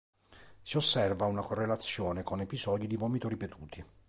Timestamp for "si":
0.63-0.77